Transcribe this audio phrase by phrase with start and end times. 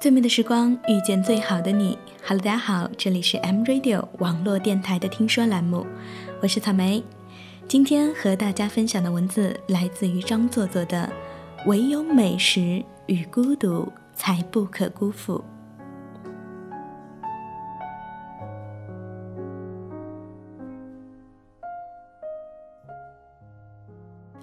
[0.00, 1.98] 最美的时光遇见最好的你。
[2.26, 5.86] Hello，大家好，这里是 M Radio 网络电台的听说栏目，
[6.40, 7.04] 我是草莓。
[7.68, 11.06] 今天和大家分享的文字来自于张作作的
[11.68, 15.34] 《唯有美食与孤独才不可辜负》。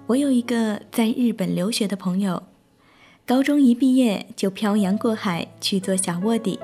[0.06, 2.40] 我有一个在日本留学的朋友。
[3.28, 6.58] 高中一毕业就漂洋过海去做小卧底，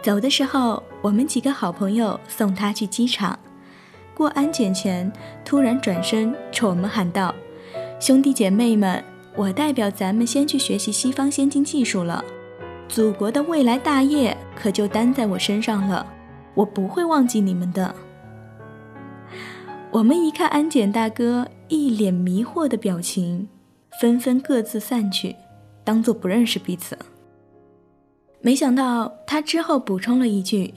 [0.00, 3.36] 走的时候，我们几个好朋友送他去机场。
[4.14, 5.12] 过安检前，
[5.44, 7.34] 突然转身冲我们喊道
[7.98, 9.02] ：“兄弟姐妹们，
[9.34, 12.24] 我代表咱们先去学习西方先进技术了，
[12.88, 16.06] 祖国的未来大业可就担在我身上了，
[16.54, 17.92] 我不会忘记你们的。”
[19.90, 23.48] 我们一看安检大哥一脸迷惑的表情，
[24.00, 25.34] 纷纷各自散去。
[25.84, 26.96] 当做不认识彼此。
[28.40, 30.74] 没想到他之后补充了一句：“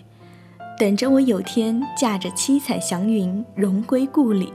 [0.78, 4.54] 等着我有天驾着七彩祥云荣归故里。”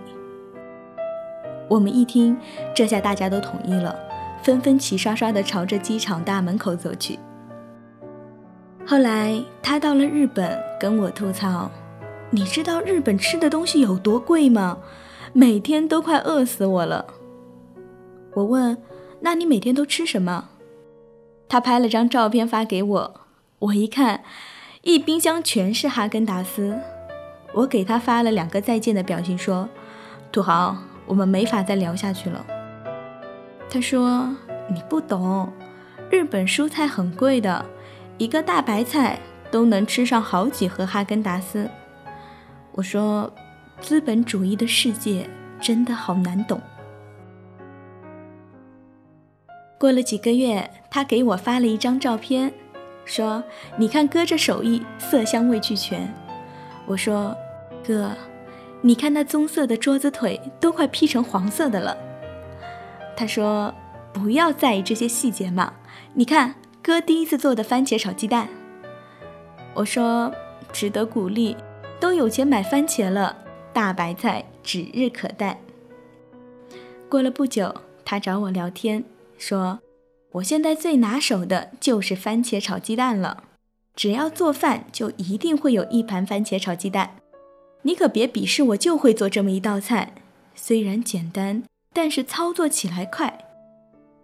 [1.69, 2.37] 我们一听，
[2.75, 3.97] 这下大家都同意了，
[4.42, 7.19] 纷纷齐刷刷地朝着机场大门口走去。
[8.87, 11.70] 后来他到了日本，跟我吐槽
[12.31, 14.79] ：“你知道日本吃的东西有多贵吗？
[15.33, 17.05] 每天都快饿死我了。”
[18.35, 18.77] 我问。
[19.21, 20.49] 那你每天都吃什么？
[21.49, 23.21] 他拍了张照片发给我，
[23.59, 24.23] 我一看，
[24.83, 26.79] 一冰箱全是哈根达斯。
[27.53, 29.69] 我给他发了两个再见的表情，说
[30.31, 30.77] ：“土豪，
[31.07, 32.47] 我们没法再聊下去了。”
[33.69, 34.35] 他说
[34.73, 35.53] ：“你不懂，
[36.09, 37.67] 日本蔬菜很贵的，
[38.19, 39.19] 一个大白菜
[39.51, 41.69] 都能吃上好几盒哈根达斯。”
[42.73, 43.33] 我说
[43.83, 45.29] ：“资本主义的世界
[45.61, 46.61] 真的好难懂。”
[49.81, 52.52] 过了几个月，他给我发了一张照片，
[53.07, 53.42] 说
[53.79, 56.07] ：“你看哥这手艺，色香味俱全。”
[56.85, 57.35] 我说
[57.83, 58.11] ：“哥，
[58.83, 61.96] 你看那棕色的桌子腿都快劈成黄色的了。”
[63.17, 63.73] 他说
[64.13, 65.73] ：“不要在意这些细节嘛，
[66.12, 68.51] 你看哥第一次做的番茄炒鸡蛋。”
[69.73, 70.30] 我说
[70.70, 71.57] ：“值得鼓励，
[71.98, 73.35] 都有钱买番茄了，
[73.73, 75.58] 大白菜指日可待。”
[77.08, 77.74] 过了不久，
[78.05, 79.02] 他找我聊天。
[79.40, 79.80] 说，
[80.33, 83.45] 我现在最拿手的就是番茄炒鸡蛋了。
[83.96, 87.17] 只要做饭，就一定会有一盘番茄炒鸡蛋。
[87.83, 90.12] 你可别鄙视我，就会做这么一道菜。
[90.55, 91.64] 虽然简单，
[91.95, 93.46] 但是操作起来快。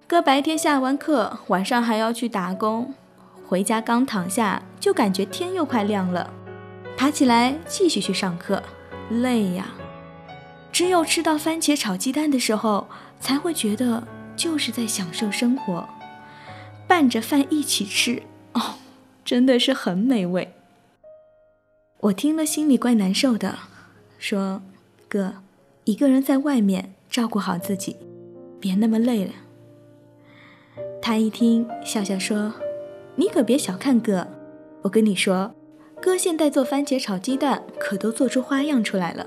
[0.06, 2.94] 哥白天下完课，晚上还要去打工，
[3.46, 6.30] 回家刚躺下，就感觉天又快亮了。
[6.96, 8.62] 爬起来继续去上课，
[9.08, 9.74] 累呀。
[10.70, 12.86] 只有吃到番茄炒鸡蛋的时候，
[13.18, 14.06] 才会觉得。
[14.36, 15.88] 就是在享受生活，
[16.86, 18.76] 拌着饭一起吃哦，
[19.24, 20.52] 真的是很美味。
[22.00, 23.58] 我听了心里怪难受的，
[24.18, 24.62] 说
[25.08, 25.36] ：“哥，
[25.84, 27.96] 一个人在外面照顾好自己，
[28.60, 29.32] 别那么累了。”
[31.00, 32.52] 他一听，笑笑说
[33.16, 34.26] ：“你可别小看哥，
[34.82, 35.54] 我跟你说，
[36.00, 39.26] 哥现在做番茄炒鸡蛋可都做出花样出来了。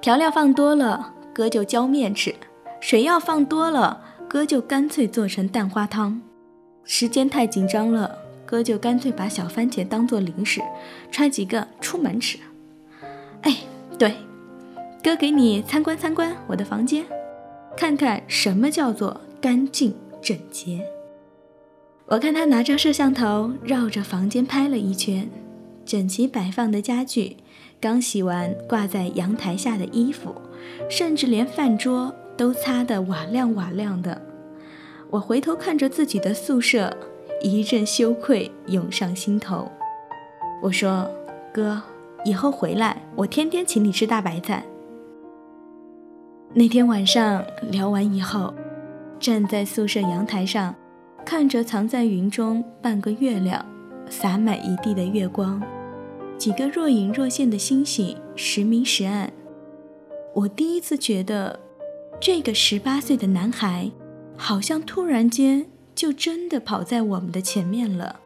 [0.00, 2.32] 调料放多了，哥就浇面吃；
[2.80, 4.00] 水要放多了。”
[4.34, 6.20] 哥就干脆做成蛋花汤，
[6.82, 10.60] 时间太紧张了，哥就干脆把小番茄当做零食，
[11.12, 12.36] 揣几个出门吃。
[13.42, 13.58] 哎，
[13.96, 14.16] 对，
[15.04, 17.04] 哥给你参观参观我的房间，
[17.76, 20.84] 看看什么叫做干净整洁。
[22.06, 25.30] 我看他拿着摄像头绕着房间拍了一圈，
[25.86, 27.36] 整齐摆放的家具，
[27.80, 30.34] 刚洗完挂在阳台下的衣服，
[30.90, 32.12] 甚至连饭桌。
[32.36, 34.20] 都擦得瓦亮瓦亮的，
[35.10, 36.96] 我回头看着自己的宿舍，
[37.40, 39.70] 一阵羞愧涌上心头。
[40.60, 41.08] 我说
[41.54, 41.80] ：“哥，
[42.24, 44.64] 以后回来我天天请你吃大白菜。”
[46.52, 48.52] 那天晚上聊完以后，
[49.20, 50.74] 站在宿舍阳台上，
[51.24, 53.64] 看着藏在云中半个月亮，
[54.08, 55.62] 洒满一地的月光，
[56.36, 59.32] 几个若隐若现的星星时明时暗，
[60.34, 61.60] 我第一次觉得。
[62.20, 63.90] 这个十八岁的男孩，
[64.36, 68.16] 好像突然间就真的跑在我们的前面了，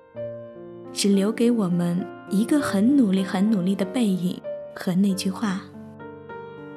[0.92, 4.40] 只留给我们一个很努力、很努力的背影
[4.74, 5.62] 和那句话：“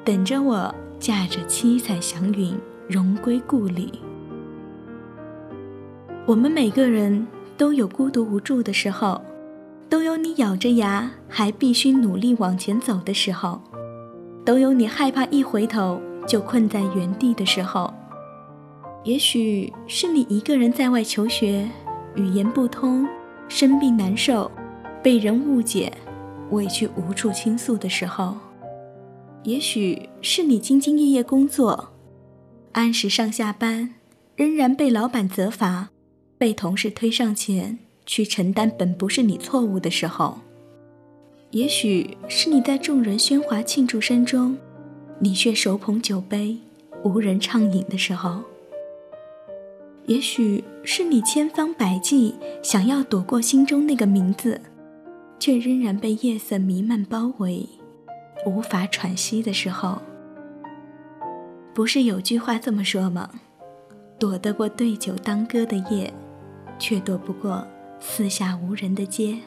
[0.04, 4.00] 等着我驾着七彩祥云荣归故里。”
[6.26, 7.26] 我们每个人
[7.56, 9.20] 都有孤独无助的时候，
[9.88, 13.60] 都有你咬着牙还必须努力往前走的时候，
[14.44, 16.00] 都有你害怕一回头。
[16.26, 17.92] 就困在原地的时候，
[19.04, 21.68] 也许是你一个人在外求学，
[22.14, 23.06] 语言不通，
[23.48, 24.50] 生病难受，
[25.02, 25.92] 被人误解，
[26.50, 28.34] 委屈无处倾诉的时候；
[29.42, 31.90] 也许是你兢兢业业工作，
[32.72, 33.94] 按时上下班，
[34.36, 35.90] 仍然被老板责罚，
[36.38, 40.38] 被同事推上前去承担本不是你错误的时候；
[41.50, 44.56] 也许是你在众人喧哗庆祝声中，
[45.24, 46.58] 你却手捧酒杯，
[47.04, 48.42] 无人畅饮的时候。
[50.06, 54.60] 也许是你千方百计想要躲过心中那个名字，
[55.38, 57.68] 却仍然被夜色弥漫包围，
[58.44, 60.02] 无法喘息的时候。
[61.72, 63.30] 不是有句话这么说吗？
[64.18, 66.12] 躲得过对酒当歌的夜，
[66.80, 67.64] 却躲不过
[68.00, 69.38] 四下无人的街。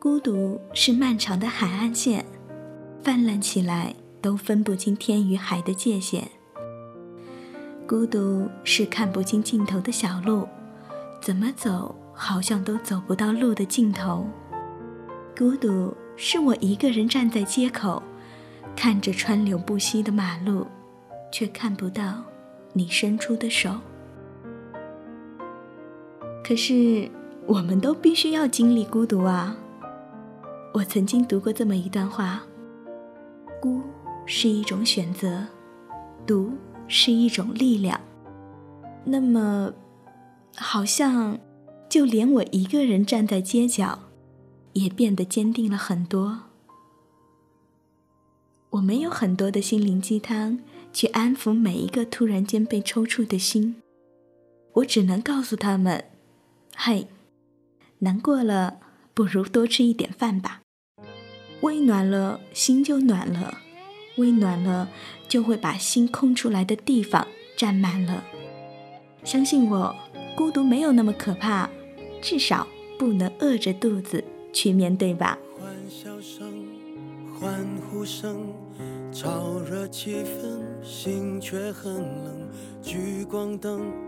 [0.00, 2.24] 孤独是漫长的海岸线，
[3.02, 6.28] 泛滥起来都分不清天与海的界限。
[7.86, 10.46] 孤独是看不清尽头的小路，
[11.20, 14.26] 怎么走好像都走不到路的尽头。
[15.36, 18.02] 孤独是我一个人站在街口，
[18.76, 20.66] 看着川流不息的马路，
[21.32, 22.22] 却看不到
[22.72, 23.70] 你伸出的手。
[26.44, 27.10] 可是
[27.46, 29.56] 我们都必须要经历孤独啊！
[30.74, 32.42] 我曾经读过这么一段话：
[33.60, 33.82] 孤
[34.26, 35.46] 是一种选择，
[36.26, 36.52] 独。
[36.90, 38.00] 是一种力量，
[39.04, 39.74] 那么，
[40.56, 41.38] 好像
[41.86, 43.98] 就连我一个人站在街角，
[44.72, 46.44] 也变得坚定了很多。
[48.70, 50.60] 我没有很多的心灵鸡汤
[50.94, 53.82] 去安抚每一个突然间被抽搐的心，
[54.76, 56.06] 我只能告诉他们
[56.74, 57.08] ：“嘿，
[57.98, 58.78] 难过了，
[59.12, 60.62] 不如多吃一点饭吧，
[61.60, 63.58] 胃暖了，心就暖了。”
[64.16, 64.88] 胃暖了，
[65.28, 68.24] 就会把心空出来的地方占满了。
[69.22, 69.94] 相信我，
[70.34, 71.70] 孤独没有那么可怕，
[72.20, 72.66] 至少
[72.98, 75.38] 不能饿着肚子去面对吧。
[75.56, 76.66] 欢笑声、
[77.38, 78.52] 欢呼声，
[79.12, 82.48] 炒热气氛，心却很冷。
[82.82, 84.07] 聚光灯。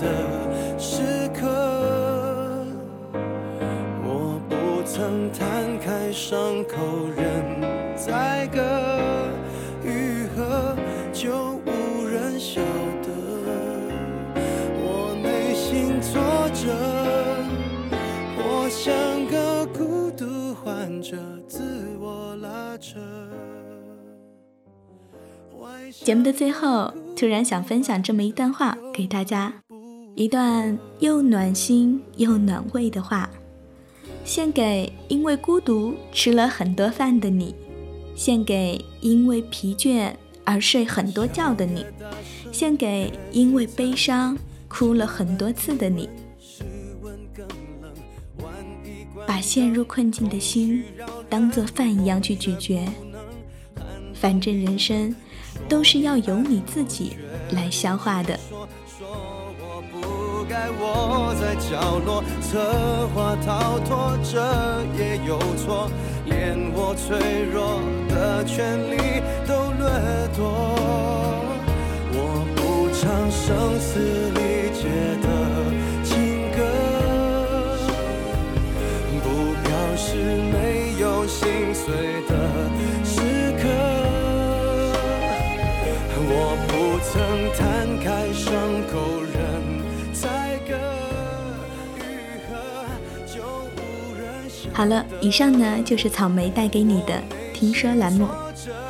[0.00, 1.46] 的时刻，
[4.02, 6.74] 我不曾摊开伤口
[7.16, 7.60] 任
[7.96, 8.60] 宰割，
[9.84, 10.76] 愈合
[11.12, 12.60] 就无人晓
[13.02, 13.08] 得。
[14.76, 16.20] 我内心挫
[16.50, 16.62] 折，
[18.36, 18.92] 我像
[19.26, 21.16] 个孤独患者，
[21.48, 21.62] 自
[22.00, 22.98] 我拉扯。
[26.02, 29.52] 节目的最后，突然想分享这么一段话给大家。
[30.14, 33.28] 一段又暖心又暖胃的话，
[34.24, 37.54] 献给因为孤独吃了很多饭的你，
[38.14, 40.12] 献给因为疲倦
[40.44, 41.84] 而睡很多觉的你，
[42.52, 46.08] 献给因为悲伤哭了很多次的你。
[49.26, 50.84] 把陷入困境的心
[51.28, 52.86] 当做饭一样去咀嚼，
[54.12, 55.14] 反正人生
[55.68, 57.16] 都是要由你自己
[57.50, 58.38] 来消化的。
[60.46, 64.38] 该窝在角落，策划逃脱，这
[64.96, 65.90] 也有错，
[66.26, 67.80] 连我脆弱
[68.10, 70.44] 的权利都掠夺。
[72.12, 72.18] 我
[72.54, 72.60] 不
[72.92, 74.53] 唱声嘶力
[87.14, 88.52] 曾摊开伤
[88.90, 88.98] 口。
[94.72, 98.26] 好了，以上呢就是草莓带给你的听说栏目，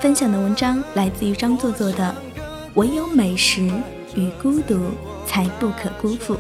[0.01, 2.17] 分享的文章来自于张作作的
[2.73, 3.71] 《唯有美食
[4.15, 4.81] 与孤独
[5.27, 6.35] 才不可辜负》。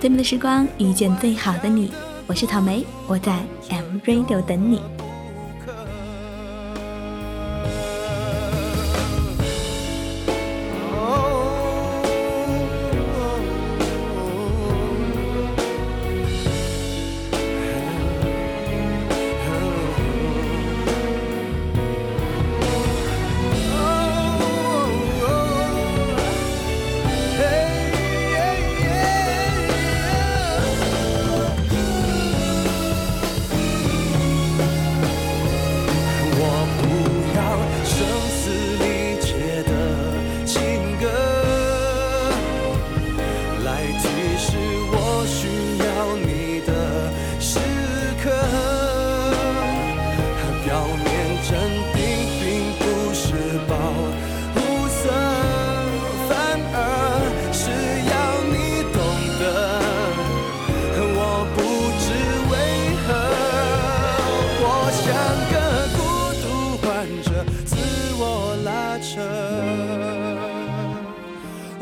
[0.00, 1.92] 最美的时光遇见最好的你，
[2.26, 4.80] 我是草莓，我在 M Radio 等你。
[44.44, 44.58] 是
[44.90, 44.94] 我
[45.24, 45.46] 需
[45.78, 46.70] 要你的
[47.38, 47.60] 时
[48.20, 48.26] 刻，
[50.36, 50.68] 他表
[50.98, 51.06] 面
[51.46, 51.50] 镇
[51.94, 51.96] 定
[52.40, 52.42] 并
[52.80, 52.82] 不
[53.14, 53.22] 是
[53.68, 53.72] 保
[54.52, 54.58] 护
[54.88, 55.00] 色，
[56.28, 56.30] 反
[56.74, 56.76] 而
[57.52, 57.62] 是
[58.10, 58.12] 要
[58.50, 58.98] 你懂
[59.38, 59.42] 得，
[61.14, 61.18] 我
[61.54, 61.56] 不
[62.02, 62.04] 知
[62.50, 62.52] 为
[63.06, 63.08] 何，
[64.58, 64.66] 我
[64.98, 65.06] 像
[65.52, 65.54] 个
[65.96, 66.00] 孤
[66.42, 66.44] 独
[66.82, 66.90] 患
[67.22, 67.30] 者，
[67.64, 67.70] 自
[68.18, 68.20] 我
[68.64, 68.68] 拉
[68.98, 69.12] 扯，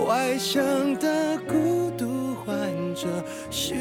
[0.05, 0.61] 外向
[0.99, 1.09] 的
[1.49, 1.70] 孤。
[3.50, 3.75] 需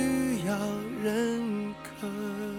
[0.46, 0.56] 要
[1.04, 2.59] 认可。